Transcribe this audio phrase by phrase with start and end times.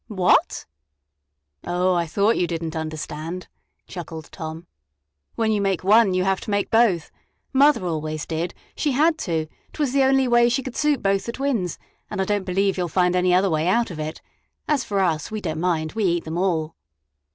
[0.07, 0.65] "What!"
[1.63, 3.47] "Oh, I thought you didn't understand,"
[3.85, 4.65] chuckled Tom.
[5.35, 7.11] "When you make one, you have to make both.
[7.53, 11.27] Mother always did she had to; 't was the only way she could suit both
[11.27, 11.77] the twins,
[12.09, 14.23] and I don't believe you 'll find any other way out of it.
[14.67, 16.75] As for us we don't mind; we eat them all!"